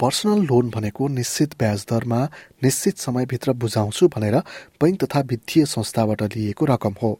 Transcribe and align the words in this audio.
Personal 0.00 0.40
loan 0.42 0.68
भनेको 0.70 1.08
निश्चित 1.08 1.54
ब्याज 1.58 1.84
दरमा 1.90 2.20
निश्चित 2.64 2.98
समयभित्र 2.98 3.52
बुझाउँछु 3.52 4.08
भनेर 4.08 4.36
बैंक 4.80 5.02
तथा 5.04 5.20
वित्तीय 5.20 5.64
संस्थाबाट 5.66 6.22
लिएको 6.36 6.64
रकम 6.66 6.94
हो। 7.02 7.10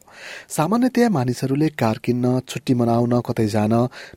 सामान्यतया 0.49 1.09
मानिसहरूले 1.11 1.69
कार 1.77 1.99
किन्न 2.05 2.41
छुट्टी 2.49 2.75
मनाउन 2.75 3.21
कतै 3.21 3.47
जान 3.47 3.75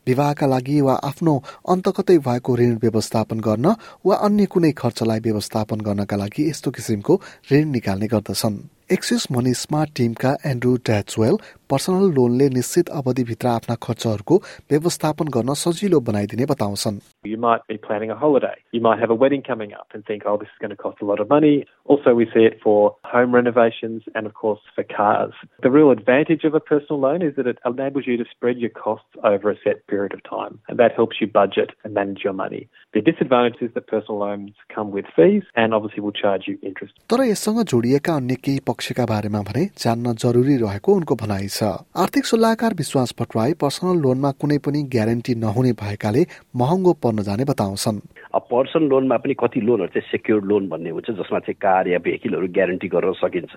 विवाहका 0.08 0.48
लागि 0.48 0.80
वा 0.82 0.94
आफ्नो 1.04 1.34
अन्त 1.70 1.90
कतै 1.98 2.18
भएको 2.20 2.56
ऋण 2.56 2.78
व्यवस्थापन 2.82 3.40
गर्न 3.40 3.76
वा 4.06 4.16
अन्य 4.18 4.46
कुनै 4.46 4.72
खर्चलाई 4.72 5.20
व्यवस्थापन 5.20 5.82
गर्नका 5.82 6.16
लागि 6.16 6.50
यस्तो 6.50 6.72
किसिमको 6.72 7.22
ऋण 7.52 7.68
निकाल्ने 7.72 8.08
गर्दछन्। 8.08 8.58
एक्सिस 8.92 9.32
मनी 9.32 9.54
स्मार्ट 9.54 9.92
टिमका 9.96 10.32
एन्ड्रु 10.46 10.76
ट्याचवेल 10.78 11.36
पर्सनल 11.73 12.13
लोनले 12.17 12.49
निश्चित 12.59 12.89
अवधिभित्र 12.99 13.49
आफ्ना 13.49 13.75
खर्चहरूको 13.87 14.37
व्यवस्थापन 14.71 15.29
गर्न 15.37 15.55
सजिलो 15.65 16.01
बनाइदिने 16.11 16.47
बताउँछन् 16.53 17.01
You 17.25 17.37
might 17.37 17.67
be 17.69 17.77
planning 17.77 18.11
a 18.11 18.17
holiday. 18.17 18.55
You 18.73 18.81
might 18.81 19.01
have 19.01 19.11
a 19.11 19.15
wedding 19.23 19.43
coming 19.43 19.73
up 19.79 19.89
and 19.93 20.05
think, 20.11 20.23
oh, 20.25 20.37
this 20.43 20.49
is 20.49 20.61
going 20.61 20.71
to 20.71 20.77
cost 20.83 21.03
a 21.03 21.09
lot 21.09 21.21
of 21.21 21.29
money. 21.29 21.65
Also, 21.85 22.15
we 22.15 22.27
see 22.35 22.45
it 22.51 22.59
for 22.63 22.97
home 23.05 23.35
renovations 23.35 24.03
and, 24.15 24.27
of 24.27 24.35
course, 24.35 24.61
for 24.75 24.85
cars. 24.85 25.35
The 25.67 25.71
real 25.71 25.91
advantage 25.91 26.45
of 26.45 26.55
a 26.55 26.61
personal 26.61 27.01
loan 27.01 27.23
is 27.23 27.35
that 27.37 27.47
it 27.47 27.59
enables 27.71 28.07
you 28.07 28.17
to 28.17 28.27
spread 28.31 28.59
your 28.59 28.71
costs 28.71 29.21
over 29.33 29.51
a 29.51 29.57
set 29.65 29.87
period 29.89 30.15
of 30.15 30.23
time, 30.31 30.59
and 30.69 30.79
that 30.79 30.93
helps 31.01 31.21
you 31.21 31.27
budget 31.27 31.75
and 31.85 31.93
manage 31.95 32.25
your 32.25 32.33
money. 32.33 32.63
The 32.95 33.03
disadvantage 33.11 33.61
is 33.61 33.75
that 33.75 33.87
personal 33.89 34.19
loans 34.21 34.55
come 34.75 34.91
with 34.91 35.13
fees 35.17 35.43
and 35.55 35.75
obviously 35.75 36.03
will 36.07 36.17
charge 36.23 36.49
you 36.49 36.57
interest. 36.63 36.95
तर 37.11 37.25
यससँग 37.25 37.63
जोडिएका 37.75 38.15
अन्य 38.23 38.35
केही 38.45 38.61
पक्षका 38.73 39.07
बारेमा 39.13 39.43
भने 39.51 39.65
जान्न 39.85 40.15
जरुरी 40.25 40.57
रहेको 40.65 40.95
उनको 41.01 41.15
भनाइ 41.25 41.49
छ 41.59 41.62
आर्थिक 41.64 42.26
सल्लाहकार 42.26 42.74
विश्वास 42.74 43.14
भट्टराई 43.20 43.54
पर्सनल 43.62 43.98
लोनमा 44.02 44.32
कुनै 44.42 44.58
पनि 44.66 44.84
ग्यारेन्टी 44.92 45.36
नहुने 45.36 45.72
भएकाले 45.82 46.26
महँगो 46.56 46.94
पर्न 47.04 47.24
जाने 47.24 47.44
बताउँछन्। 47.46 48.00
अब 48.36 48.42
पर्सनल 48.52 48.88
लोनमा 48.90 49.18
पनि 49.18 49.34
कति 49.40 49.62
लोनहरू 49.62 49.94
चाहिँ 49.94 50.10
सेक्योर्ड 50.12 50.46
लोन 50.46 50.70
भन्ने 50.70 50.90
हुन्छ 50.90 51.10
जसमा 51.10 51.40
चाहिँ 51.40 51.58
कार 51.62 51.88
या 51.88 52.00
भेहिकलहरू 52.00 52.48
ग्यारेन्टी 52.48 52.88
गर्न 52.88 53.14
सकिन्छ। 53.22 53.54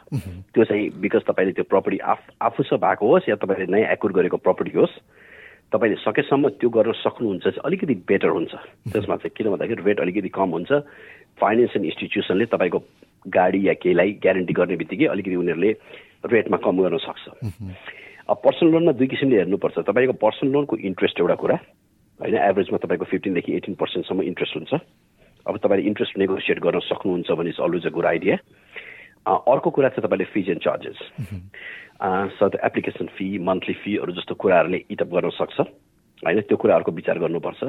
त्यो 0.54 0.64
चाहिँ 0.64 0.88
बिकज 1.00 1.22
तपाईँले 1.28 1.52
त्यो 1.52 1.64
प्रपर्टी 1.70 1.98
आफ 1.98 2.20
आफूसँग 2.42 2.80
भएको 2.80 3.04
होस् 3.06 3.28
या 3.28 3.36
तपाईँले 3.42 3.66
नै 3.72 3.82
एकुर 3.92 4.12
गरेको 4.12 4.36
प्रपर्टी 4.36 4.78
होस् 4.78 4.94
तपाईँले 5.72 5.96
सकेसम्म 6.04 6.48
त्यो 6.60 6.68
गर्न 6.70 6.92
सक्नुहुन्छ 7.02 7.44
चाहिँ 7.44 7.60
अलिकति 7.64 7.94
बेटर 8.06 8.30
हुन्छ। 8.30 8.52
त्यसमा 8.92 9.16
चाहिँ 9.16 9.34
किन 9.36 9.50
भन्दाखेरि 9.50 9.82
रेट 9.82 10.00
अलिकति 10.00 10.30
कम 10.30 10.50
हुन्छ। 10.56 10.72
फाइनेन्सियल 11.40 11.84
इन्स्टिट्युसनले 11.84 12.44
तपाईँको 12.48 12.78
गाडी 13.28 13.60
या 13.68 13.72
केहीलाई 13.82 14.10
ग्यारेन्टी 14.22 14.52
गर्ने 14.54 14.76
बित्तिकै 14.76 15.06
अलिकति 15.10 15.36
उनीहरूले 15.36 15.70
रेटमा 16.32 16.56
कम 16.64 16.76
गर्न 16.82 16.96
सक्छ। 17.02 17.24
अब 18.28 18.36
पर्सनल 18.44 18.70
लोनमा 18.72 18.92
दुई 18.98 19.06
किसिमले 19.06 19.36
हेर्नुपर्छ। 19.36 19.78
तपाईँको 19.86 20.12
पर्सनल 20.18 20.50
लोनको 20.52 20.76
इन्ट्रेस्ट 20.82 21.20
एउटा 21.20 21.34
कुरा 21.42 21.56
होइन? 22.20 22.34
एभरेजमा 22.34 22.78
तपाईँको 22.82 23.04
फिफ्टिनदेखि 23.06 23.52
एटिन 23.56 23.74
पर्सेन्टसम्म 23.78 24.22
इन्ट्रेस्ट 24.22 24.56
हुन्छ। 24.56 24.72
अब 25.46 25.54
तपाईँले 25.62 25.86
इन्ट्रेस्ट 25.86 26.18
नेगोसिएट 26.18 26.58
गर्न 26.58 26.80
सक्नुहुन्छ 26.82 27.30
भने 27.38 27.50
अलवेज 27.62 27.86
अ 27.86 27.90
गुड 27.94 28.06
आइडिया 28.06 28.36
अर्को 29.26 29.70
कुरा 29.70 29.88
चाहिँ 29.88 30.06
तपाईँले 30.06 30.24
fees 30.34 30.48
and 30.50 30.62
charges 30.62 30.98
as 32.38 32.40
the 32.42 32.58
application 32.66 33.06
fee 33.14 33.26
monthly 33.46 33.74
फीहरू 33.84 34.12
जस्तो 34.12 34.34
कुराहरूले 34.34 34.80
इटअप 34.90 35.10
गर्न 35.14 35.30
सक्छ 35.38 35.60
होइन? 35.60 36.40
त्यो 36.40 36.56
कुराहरूको 36.56 36.92
विचार 36.92 37.18
गर्नुपर्छ। 37.18 37.62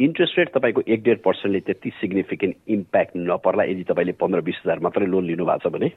इन्ट्रेस्ट 0.00 0.38
रेट 0.38 0.48
तपाईँको 0.54 0.82
एक 0.88 1.02
डेढ 1.04 1.18
पर्सेन्टले 1.24 1.60
त्यति 1.60 1.90
सिग्निफिकेन्ट 2.00 2.54
इम्प्याक्ट 2.68 3.12
नपर्ला। 3.16 3.64
यदि 3.70 3.84
तपाईँले 3.84 4.12
पन्ध्र 4.18 4.40
बिस 4.40 4.58
हजार 4.64 4.78
मात्रै 4.82 5.06
लोन 5.06 5.24
लिनु 5.26 5.44
भएको 5.44 5.68
छ 5.68 5.72
भने 5.72 5.88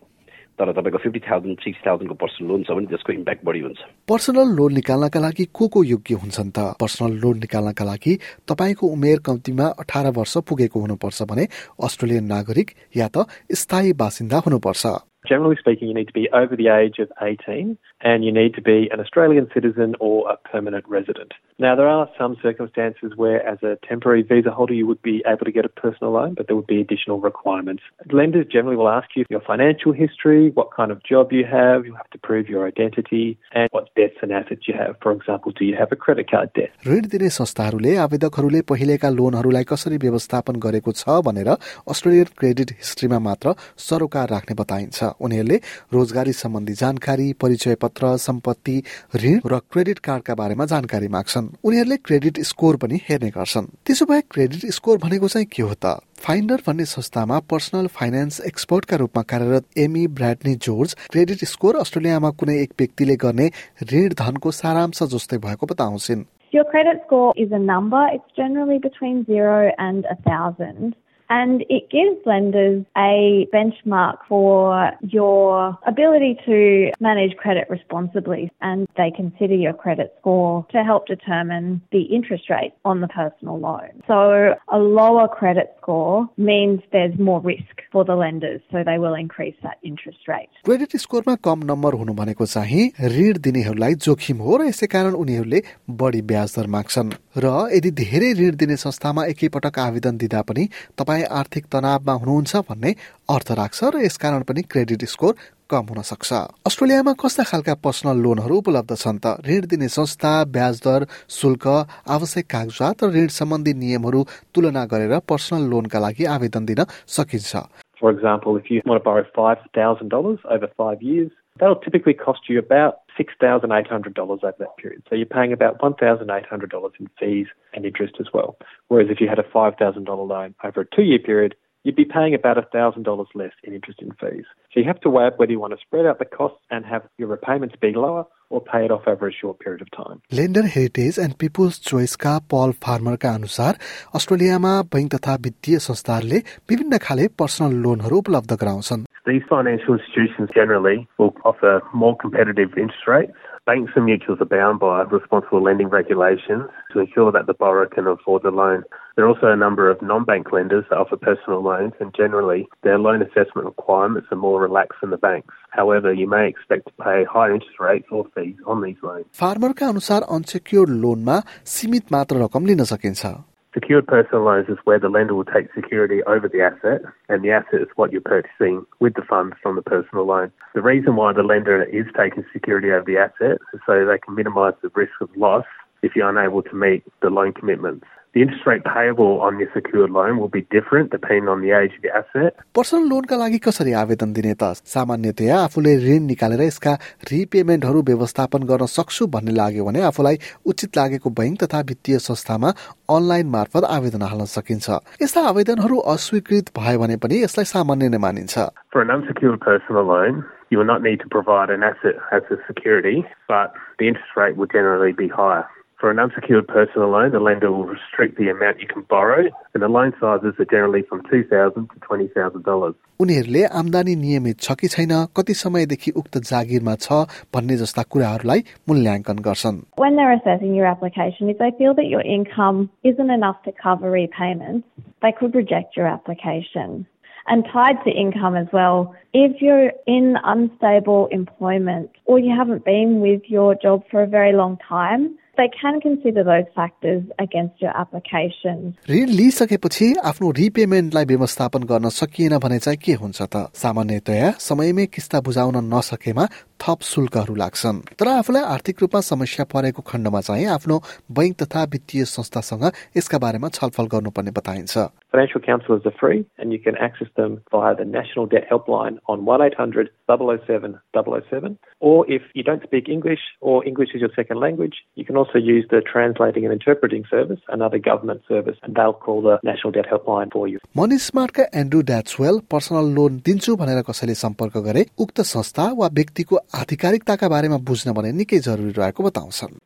तर 0.56 0.72
तपाईँको 0.72 0.98
फिफ्टी 1.04 1.20
थाउजन्ड 1.20 1.58
सिक्सटी 1.60 1.84
थाउजन्डको 1.88 2.16
पर्सनल 2.16 2.48
लोन 2.48 2.64
छ 2.64 2.72
भने 2.72 2.88
त्यसको 2.88 3.12
इम्प्याक्ट 3.14 3.44
बढी 3.46 3.60
हुन्छ। 3.60 3.80
पर्सनल 4.08 4.50
लोन 4.56 4.72
निकाल्नका 4.74 5.20
लागि 5.20 5.46
को 5.52 5.68
को 5.68 5.84
योग्य 5.84 6.16
हुन्छन् 6.16 6.52
त? 6.56 6.60
पर्सनल 6.80 7.12
लोन 7.20 7.36
निकाल्नका 7.44 7.86
लागि 7.86 8.14
तपाईँको 8.48 8.86
उमेर 8.88 9.20
कम्तीमा 9.20 9.66
अठार 9.84 10.06
वर्ष 10.16 10.38
पुगेको 10.48 10.80
हुनुपर्छ 10.80 11.20
भने 11.28 11.48
अस्ट्रेलियन 11.84 12.26
नागरिक 12.26 12.72
या 12.96 13.08
त 13.12 13.28
स्थायी 13.52 13.94
बासिन्दा 14.00 14.38
हुनुपर्छ। 14.46 14.84
Generally 15.29 15.57
speaking, 15.61 15.89
you 15.89 15.95
need 15.95 16.07
to 16.09 16.15
be 16.15 16.29
over 16.33 16.57
the 16.57 16.69
age 16.69 16.99
of 16.99 17.13
18 17.21 17.77
and 18.01 18.25
you 18.25 18.33
need 18.33 18.55
to 18.55 18.63
be 18.63 18.89
an 18.91 19.01
Australian 19.01 19.49
citizen 19.53 19.95
or 20.01 20.31
a 20.31 20.37
permanent 20.49 20.89
resident. 20.89 21.35
Now, 21.59 21.77
there 21.77 21.89
are 21.89 22.09
some 22.19 22.37
circumstances 22.43 23.13
where, 23.17 23.47
as 23.47 23.63
a 23.63 23.77
temporary 23.87 24.23
visa 24.23 24.51
holder, 24.51 24.73
you 24.73 24.87
would 24.87 25.03
be 25.03 25.23
able 25.27 25.45
to 25.45 25.53
get 25.53 25.67
a 25.67 25.69
personal 25.69 26.13
loan, 26.13 26.33
but 26.33 26.47
there 26.47 26.57
would 26.57 26.67
be 26.67 26.81
additional 26.81 27.21
requirements. 27.21 27.83
Lenders 28.11 28.47
generally 28.51 28.77
will 28.77 28.89
ask 28.89 29.11
you 29.15 29.27
your 29.29 29.43
financial 29.43 29.93
history, 29.93 30.53
what 30.55 30.71
kind 30.75 30.91
of 30.91 31.03
job 31.05 31.35
you 31.35 31.45
have, 31.45 31.85
you 31.85 31.95
have 31.95 32.09
to 32.13 32.19
prove 32.19 32.49
your 32.49 32.67
identity, 32.67 33.39
and 33.53 33.69
what 33.73 33.91
debts 33.95 34.17
and 34.23 34.33
assets 34.33 34.67
you 34.67 34.73
have. 34.73 34.97
For 35.03 35.13
example, 35.13 35.53
do 35.53 35.67
you 35.67 35.77
have 35.77 35.93
a 35.93 35.97
credit 35.97 36.31
card 36.31 36.49
debt? 36.55 36.73
ऋण 36.87 37.13
दिने 37.13 37.29
संस्थाहरूले 37.37 37.95
आवेदकहरूले 38.07 38.61
पहिलेका 38.73 39.09
लोनहरूलाई 39.21 39.65
कसरी 39.75 39.97
व्यवस्थापन 40.07 40.61
गरेको 40.65 40.97
छ 41.03 41.21
भनेर 41.29 41.53
Australian 41.95 42.33
credit 42.41 42.71
हिस्ट्रीमा 42.81 43.19
मात्र 43.29 43.55
सरोकार 43.89 44.29
राख्ने 44.37 44.55
बताइन्छ 44.65 45.11
उनीहरूले 45.22 45.60
रोजगारी 45.94 46.34
सम्बन्धी 46.36 46.74
जानकारी 46.76 47.32
परिचय 47.42 47.76
पत्र 47.82 48.16
सम्पत्ति 48.20 48.76
ऋण 49.16 49.40
र 49.46 49.60
क्रेडिट 49.72 50.00
कार्डका 50.08 50.36
बारेमा 50.36 50.66
जानकारी 50.66 51.08
माग्छन् 51.16 51.48
उनीहरूले 51.64 51.98
क्रेडिट 52.06 52.40
स्कोर 52.46 52.78
पनि 52.78 53.00
हेर्ने 53.10 53.30
गर्छन् 53.38 53.72
त्यसो 53.86 54.06
भए 54.06 54.22
क्रेडिट 54.32 54.66
स्कोर 54.74 54.98
भनेको 55.06 55.28
चाहिँ 55.28 55.48
के 55.52 55.64
हो 55.64 55.74
त 55.86 55.96
फाइन्डर 56.20 56.62
भन्ने 56.68 56.86
संस्थामा 56.88 57.40
पर्सनल 57.50 57.88
फाइनेन्स 57.96 58.40
एक्सपर्टका 58.48 58.98
रूपमा 58.98 59.22
कार्यरत 59.32 59.66
Amy 59.80 60.06
Bradney 60.20 60.56
George 60.64 60.96
credit 61.12 61.44
score 61.46 61.76
अस्ट्रेलियामा 61.78 62.30
कुनै 62.40 62.56
एक 62.62 62.74
व्यक्तिले 62.80 63.16
गर्ने 63.24 63.50
ऋण 63.92 64.14
धनको 64.20 64.52
सारांश 64.62 65.04
जस्तै 65.14 65.38
भएको 65.40 65.66
बताउँछिन् 65.66 66.26
Your 66.54 66.64
credit 66.66 67.02
score 67.06 67.34
is 67.36 67.52
a 67.52 67.60
number. 67.62 68.02
It's 68.10 68.32
generally 68.34 68.78
between 68.80 69.26
zero 69.26 69.72
and 69.78 70.06
a 70.06 70.16
thousand. 70.28 70.96
And 71.31 71.63
it 71.71 71.89
gives 71.91 72.19
lenders 72.27 72.85
a 72.99 73.47
benchmark 73.55 74.17
for 74.29 74.91
your 75.01 75.79
ability 75.87 76.37
to 76.45 76.91
manage 76.99 77.37
credit 77.37 77.71
responsibly. 77.71 78.51
And 78.61 78.89
they 78.97 79.13
consider 79.15 79.55
your 79.55 79.73
credit 79.73 80.13
score 80.19 80.67
to 80.73 80.83
help 80.83 81.07
determine 81.07 81.83
the 81.93 82.03
interest 82.03 82.51
rate 82.51 82.73
on 82.85 83.01
the 83.01 83.07
personal 83.07 83.61
loan. 83.61 84.03
So 84.09 84.57
a 84.67 84.79
lower 84.79 85.29
credit 85.29 85.69
score 85.81 86.29
means 86.37 86.81
there's 86.91 87.17
more 87.17 87.41
risk 87.41 87.77
for 87.93 88.05
the 88.05 88.17
lenders. 88.17 88.61
So 88.73 88.83
they 88.83 88.99
will 88.99 89.15
increase 89.15 89.55
that 89.63 89.79
interest 89.85 90.27
rate. 90.27 90.51
Credit 90.67 90.97
स्कोरमा 91.05 91.35
कम 91.47 91.63
number 91.71 91.93
हुनु 92.01 92.13
भनेको 92.23 92.47
चाहिँ 92.57 92.83
ऋण 93.15 93.39
दिनेहरूलाई 93.47 93.95
जोखिम 94.09 94.43
हो 94.49 94.57
र 94.57 94.69
यसै 94.73 94.87
कारण 94.97 95.15
उनीहरूले 95.23 95.63
बढी 96.03 96.23
ब्याज 96.35 96.59
दर 96.59 96.67
माग्छन् 96.77 97.15
र 97.39 97.55
यदि 97.79 97.91
धेरै 98.03 98.33
ऋण 98.43 98.61
दिने 98.65 98.77
संस्थामा 98.87 99.31
एकैपटक 99.37 99.79
आवेदन 99.87 100.17
दिँदा 100.27 100.43
पनि 100.51 100.69
तपाईँ 100.99 101.14
आर्थिक 101.24 101.66
तनावमा 101.72 102.14
हुनुहुन्छ 102.14 102.56
भन्ने 102.70 102.92
अर्थ 103.30 103.52
राख्छ 103.52 103.80
र 103.84 104.04
यसकारण 104.04 104.42
पनि 104.44 104.62
क्रेडिट 104.62 105.04
स्कोर 105.06 105.34
कम 105.70 105.86
हुन 105.90 106.02
सक्छ। 106.02 106.34
अस्ट्रेलियामा 106.68 107.14
कस्ता 107.14 107.44
खालका 107.44 107.74
पर्सनल 107.80 108.18
लोनहरू 108.18 108.56
उपलब्ध 108.58 108.96
छन् 108.96 109.20
त? 109.24 109.26
ऋण 109.48 109.66
दिने 109.66 109.88
संस्था 109.88 110.32
ब्याज 110.46 110.76
दर 110.86 111.06
शुल्क 111.30 111.66
आवश्यक 112.10 112.46
कागजात 112.46 113.04
र 113.04 113.10
ऋण 113.16 113.28
सम्बन्धी 113.40 113.74
नियमहरू 113.74 114.22
तुलना 114.54 114.86
गरेर 114.86 115.20
पर्सनल 115.24 115.64
लोनका 115.70 116.00
लागि 116.00 116.26
आवेदन 116.36 116.66
दिन 116.66 116.86
सकिन्छ। 117.08 117.66
For 117.96 118.12
example, 118.12 118.58
if 118.58 118.70
you 118.70 118.82
want 118.86 119.00
to 119.00 119.06
borrow 119.08 119.24
$5,000 119.24 120.44
over 120.52 120.68
five 120.78 121.02
years, 121.02 121.32
that'll 121.58 121.80
typically 121.80 122.14
cost 122.14 122.50
you 122.50 122.60
about 122.60 123.05
$6,800 123.19 124.19
over 124.19 124.55
that 124.59 124.77
period. 124.77 125.03
So 125.09 125.15
you're 125.17 125.27
paying 125.27 125.53
about 125.53 125.79
$1,800 125.81 126.91
in 127.01 127.09
fees 127.19 127.47
and 127.75 127.85
interest 127.85 128.15
as 128.21 128.27
well. 128.33 128.57
Whereas 128.89 129.09
if 129.11 129.21
you 129.21 129.29
had 129.29 129.39
a 129.39 129.43
$5,000 129.43 130.29
loan 130.29 130.55
over 130.65 130.81
a 130.83 130.87
two 130.97 131.03
year 131.03 131.19
period, 131.19 131.55
you'd 131.85 131.97
be 131.97 132.05
paying 132.05 132.35
about 132.35 132.57
$1,000 132.57 133.27
less 133.35 133.53
in 133.65 133.75
interest 133.75 134.01
and 134.03 134.13
fees. 134.21 134.45
So 134.73 134.81
you 134.81 134.87
have 134.87 135.01
to 135.01 135.11
weigh 135.11 135.27
up 135.27 135.39
whether 135.39 135.53
you 135.53 135.61
want 135.61 135.73
to 135.73 135.81
spread 135.81 136.07
out 136.07 136.19
the 136.19 136.25
costs 136.25 136.59
and 136.71 136.85
have 136.85 137.03
your 137.19 137.29
repayments 137.29 137.75
be 137.81 137.93
lower 137.95 138.27
or 138.51 138.61
pay 138.61 138.85
it 138.85 138.91
off 138.91 139.07
over 139.07 139.29
a 139.29 139.33
short 139.33 139.59
period 139.61 139.83
of 139.83 139.91
time. 139.97 140.21
Lender 140.39 140.65
Heritage 140.75 141.19
and 141.25 141.35
People's 141.41 141.81
चोइसका 141.89 142.39
Paul 142.53 142.73
फार्मरका 142.87 143.35
अनुसार 143.41 143.79
अस्ट्रेलियामा 144.15 144.73
bank 144.95 145.15
तथा 145.15 145.35
वित्तीय 145.47 145.79
संस्थाहरूले 145.89 146.43
विभिन्न 146.71 146.99
खाले 147.07 147.29
personal 147.43 147.77
लोनहरू 147.85 148.19
उपलब्ध 148.25 148.53
गराउँछन् 148.63 149.07
These 149.27 149.43
financial 149.49 149.95
institutions 149.99 150.49
generally 150.55 151.07
will 151.19 151.37
offer 151.45 151.83
more 151.93 152.17
competitive 152.17 152.71
interest 152.77 153.07
rates. 153.07 153.33
Banks 153.67 153.93
and 153.95 154.09
mutuals 154.09 154.41
are 154.41 154.47
bound 154.47 154.81
by 154.81 155.03
responsible 155.03 155.63
lending 155.63 155.89
regulations 155.89 156.65
to 156.93 157.01
ensure 157.01 157.31
that 157.31 157.47
the 157.47 157.53
borrower 157.55 157.87
can 157.87 158.07
afford 158.07 158.43
the 158.43 158.51
loan. 158.51 158.83
There 159.15 159.27
are 159.27 159.29
also 159.29 159.49
a 159.49 159.57
number 159.57 159.91
of 159.91 160.01
non-bank 160.01 160.51
lenders 160.51 160.87
that 160.89 160.97
offer 160.97 161.17
personal 161.17 161.63
loans 161.63 161.93
and 162.01 162.15
generally 162.15 162.67
their 162.83 162.99
loan 162.99 163.21
assessment 163.21 163.67
requirements 163.67 164.29
are 164.33 164.37
more 164.37 164.61
relaxed 164.63 164.99
than 165.03 165.11
the 165.11 165.19
banks. 165.19 165.55
However, 165.69 166.13
you 166.13 166.27
may 166.27 166.49
expect 166.49 166.87
to 166.87 166.93
pay 167.05 167.25
higher 167.25 167.53
interest 167.53 167.79
rates 167.79 168.09
or 168.11 168.25
fees 168.35 168.57
on 168.67 168.83
these 168.83 168.97
loans. 169.03 169.27
फार्मरका 169.41 169.89
अनुसार 169.89 170.23
unsecured 170.39 170.91
लोनमा 171.05 171.39
सीमित 171.77 172.13
मात्र 172.13 172.43
रकम 172.45 172.67
लिन 172.67 172.85
सकिन्छ 172.95 173.27
Secured 173.76 174.08
personal 174.08 174.46
loans 174.46 174.70
is 174.70 174.78
where 174.86 175.00
the 175.00 175.10
lender 175.10 175.36
will 175.36 175.44
take 175.44 175.68
security 175.76 176.24
over 176.24 176.48
the 176.48 176.62
asset, 176.62 177.02
and 177.28 177.44
the 177.44 177.52
asset 177.52 177.82
is 177.82 177.90
what 177.98 178.10
you're 178.10 178.22
purchasing 178.22 178.86
with 179.02 179.16
the 179.16 179.22
funds 179.22 179.58
from 179.62 179.76
the 179.76 179.82
personal 179.82 180.26
loan. 180.26 180.50
The 180.74 180.82
reason 180.82 181.18
why 181.18 181.34
the 181.34 181.44
lender 181.44 181.84
is 181.84 182.06
taking 182.18 182.46
security 182.54 182.90
over 182.92 183.04
the 183.06 183.18
asset 183.18 183.58
is 183.74 183.82
so 183.86 184.06
they 184.06 184.18
can 184.18 184.34
minimise 184.34 184.76
the 184.82 184.90
risk 184.96 185.12
of 185.20 185.30
loss 185.36 185.66
if 186.04 186.16
you're 186.16 186.30
unable 186.30 186.64
to 186.64 186.74
meet 186.74 187.04
the 187.22 187.30
loan 187.30 187.52
commitments. 187.52 188.06
The 188.35 188.43
interest 188.43 188.65
rate 188.65 188.85
payable 188.85 189.41
on 189.41 189.59
your 189.59 189.69
secured 189.75 190.11
loan 190.11 190.39
will 190.39 190.49
be 190.49 190.63
different 190.71 191.11
depending 191.11 191.49
on 191.49 191.63
the 191.63 191.73
age 191.73 191.95
of 191.97 192.03
the 192.03 192.11
asset. 192.15 192.55
Personal 192.79 193.09
लोनका 193.11 193.37
लागि 193.37 193.59
कसरी 193.65 193.93
आवेदन 194.01 194.33
दिने 194.33 194.55
त 194.55 194.79
सामान्यतया 194.87 195.57
आफूले 195.63 195.95
ऋण 196.05 196.23
निकालेर 196.31 196.63
यसका 196.63 196.93
रिपेमेन्टहरू 197.31 198.03
व्यवस्थापन 198.11 198.63
गर्न 198.71 198.87
सक्छु 198.93 199.27
भन्ने 199.35 199.55
लाग्यो 199.57 199.85
भने 199.89 200.03
आफूलाई 200.11 200.39
उचित 200.63 200.97
लागेको 200.99 201.31
बैंक 201.41 201.59
तथा 201.63 201.81
वित्तीय 201.91 202.19
संस्थामा 202.29 202.71
अनलाइन 203.17 203.51
मार्फत 203.57 203.89
आवेदन 203.99 204.23
हाल्न 204.31 204.47
सकिन्छ 204.55 205.01
यस्ता 205.27 205.41
आवेदनहरू 205.51 205.99
अस्वीकृत 206.15 206.71
भयो 206.79 207.03
भने 207.03 207.17
पनि 207.27 207.43
यसलाई 207.43 207.73
सामान्य 207.75 208.15
नै 208.15 208.23
मानिन्छ 208.29 208.69
For 208.95 209.03
an 209.03 209.11
unsecured 209.17 209.61
personal 209.67 210.07
loan, 210.13 210.41
you 210.71 210.79
will 210.79 210.91
not 210.95 211.03
need 211.03 211.19
to 211.27 211.29
provide 211.35 211.75
an 211.75 211.83
asset 211.83 212.25
as 212.31 212.55
a 212.55 212.63
security, 212.71 213.27
but 213.49 213.75
the 213.99 214.07
interest 214.15 214.41
rate 214.45 214.57
will 214.57 214.73
generally 214.79 215.13
be 215.27 215.31
higher. 215.43 215.67
For 216.01 216.11
an 216.11 216.19
unsecured 216.19 216.67
personal 216.67 217.11
loan, 217.11 217.31
the 217.33 217.41
lender 217.41 217.71
will 217.71 217.85
restrict 217.85 218.39
the 218.39 218.49
amount 218.49 218.81
you 218.81 218.87
can 218.89 219.03
borrow, 219.03 219.43
and 219.75 219.83
the 219.83 219.89
loan 219.89 220.15
sizes 220.19 220.55
are 220.59 220.65
generally 220.65 221.03
from 221.03 221.21
$2,000 221.25 221.75
to 221.75 222.01
$20,000. 222.01 222.95
उनीहरूले 223.21 223.65
आमदानी 223.81 224.15
नियमित 224.17 224.61
छ 224.65 224.75
कि 224.81 224.89
छैन 224.95 225.13
कति 225.37 225.55
समयदेखि 225.61 226.11
उक्त 226.21 226.39
जागिरमा 226.51 226.95
छ 227.05 227.21
भन्ने 227.53 227.77
जस्ता 227.83 228.03
कुराहरूलाई 228.15 228.65
मूल्याङ्कन 228.89 229.39
गर्छन् 229.49 229.83
When 230.05 230.17
they're 230.17 230.33
assessing 230.33 230.75
your 230.75 230.87
application, 230.87 231.51
if 231.51 231.59
they 231.59 231.71
feel 231.77 231.93
that 232.01 232.09
your 232.09 232.23
income 232.23 232.89
isn't 233.05 233.31
enough 233.31 233.63
to 233.69 233.73
cover 233.85 234.11
repayments, 234.11 234.89
they 235.21 235.33
could 235.33 235.55
reject 235.55 235.99
your 235.99 236.07
application. 236.07 237.05
And 237.47 237.69
tied 237.71 238.01
to 238.05 238.11
income 238.11 238.57
as 238.57 238.69
well, 238.73 239.15
if 239.35 239.61
you're 239.61 239.93
in 240.07 240.39
unstable 240.45 241.29
employment 241.31 242.11
or 242.25 242.39
you 242.39 242.57
haven't 242.57 242.87
been 242.87 243.21
with 243.21 243.43
your 243.49 243.75
job 243.75 244.05
for 244.11 244.23
a 244.23 244.27
very 244.27 244.53
long 244.55 244.79
time, 244.89 245.37
they 245.58 245.70
can 245.82 246.00
consider 246.02 246.44
those 246.44 246.68
factors 246.76 247.24
against 247.40 247.82
your 247.84 247.94
application. 248.04 248.94
ऋण 249.10 249.30
लिइसकेपछि 249.40 250.08
आफ्नो 250.32 250.52
रिपेमेन्टलाई 250.60 251.26
व्यवस्थापन 251.26 251.84
गर्न 251.92 252.10
सकिएन 252.20 252.58
भने 252.66 252.80
चाहिँ 252.80 253.00
के 253.06 253.14
हुन्छ 253.24 253.42
त 253.42 253.66
सामान्यतया 253.84 254.52
समयमै 254.60 255.06
किस्ता 255.16 255.42
बुझाउन 255.48 255.78
नसकेमा 255.94 256.48
थप 256.84 257.02
शुल्कहरू 257.12 257.56
लाग्छन् 257.64 258.00
तर 258.20 258.28
आफूलाई 258.28 258.64
आर्थिक 258.76 259.02
रूपमा 259.02 259.22
समस्या 259.32 259.66
परेको 259.74 260.02
खण्डमा 260.12 260.42
चाहिँ 260.48 260.66
आफ्नो 260.78 261.02
बैंक 261.38 261.56
तथा 261.62 261.84
वित्तीय 261.94 262.26
संस्थासँग 262.36 262.90
यसका 263.18 263.38
बारेमा 263.46 263.70
छलफल 263.78 264.08
गर्नुपर्ने 264.16 264.52
बताइन्छ 264.60 265.08
Financial 265.36 265.60
counsellors 265.60 266.06
are 266.06 266.14
free 266.18 266.46
and 266.58 266.72
you 266.72 266.80
can 266.80 266.96
access 266.98 267.28
them 267.36 267.62
via 267.70 267.94
the 267.94 268.06
National 268.06 268.46
Debt 268.46 268.68
Helpline 268.70 269.18
on 269.28 269.44
1800 269.44 270.10
007 270.30 270.98
007. 271.14 271.78
Or 272.00 272.26
if 272.32 272.42
you 272.54 272.64
don't 272.64 272.82
speak 272.84 273.10
English 273.10 273.42
or 273.60 273.86
English 273.86 274.16
is 274.16 274.22
your 274.22 274.30
second 274.36 274.62
language, 274.62 274.96
you 275.16 275.26
can 275.26 275.36
also 275.36 275.58
use 275.58 275.86
the 275.90 276.00
Translating 276.12 276.64
and 276.64 276.72
Interpreting 276.72 277.26
Service, 277.30 277.60
another 277.68 278.00
government 278.00 278.44
service, 278.48 278.78
and 278.84 278.96
they'll 278.96 279.20
call 279.26 279.42
the 279.42 279.60
National 279.64 279.92
Debt 279.92 280.08
Helpline 280.14 280.54
for 280.54 280.70
you. 280.70 280.80
Money 280.98 281.18
स्मार्टका 281.26 281.64
Andrew 281.82 282.02
Tatchwell 282.12 282.60
personal 282.72 283.12
loan 283.16 283.38
दिन्छु 283.46 283.76
भनेर 283.82 284.02
कसैले 284.10 284.36
सम्पर्क 284.44 284.78
गरे 284.88 285.06
उक्त 285.26 285.42
संस्था 285.52 285.92
वा 286.00 286.08
व्यक्तिको 286.22 286.60
आधिकारिकताका 286.74 287.48
बारेमा 287.50 287.78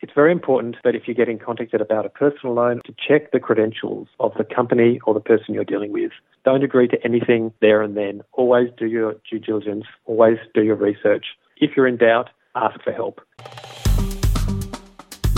It's 0.02 0.14
very 0.16 0.32
important 0.32 0.78
that 0.84 0.96
if 0.96 1.08
you 1.08 1.14
get 1.14 1.30
in 1.30 1.40
contact 1.40 1.74
about 1.74 2.06
a 2.06 2.10
personal 2.10 2.56
loan 2.56 2.82
to 2.86 2.94
check 3.08 3.32
the 3.32 3.40
credentials 3.40 4.08
of 4.20 4.32
the 4.38 4.44
company 4.44 5.00
or 5.06 5.14
the 5.14 5.20
person 5.20 5.54
you're 5.54 5.64
dealing 5.64 5.92
with. 5.92 6.12
Don't 6.46 6.64
agree 6.64 6.88
to 6.88 6.98
anything 7.04 7.52
there 7.62 7.82
and 7.82 7.98
then. 7.98 8.22
Always 8.34 8.70
do 8.78 8.86
your 8.86 9.16
due 9.30 9.40
diligence, 9.40 9.86
always 10.06 10.38
do 10.54 10.64
your 10.64 10.76
research. 10.76 11.26
If 11.58 11.76
you're 11.76 11.88
in 11.88 11.98
doubt, 11.98 12.30
ask 12.56 12.82
for 12.84 12.92
help. 12.92 13.22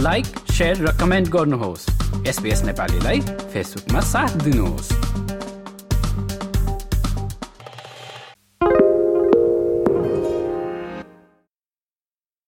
Like 0.02 0.26
share 0.52 0.78
raw 0.86 0.92
comment 1.00 1.28
गर्नुहोस् 1.30 1.84
SBS 2.28 2.64
नेपालीलाई 2.66 3.20
फेसबुकमा 3.54 4.00
साथ 4.14 4.38
दिनुहोस् 4.44 4.90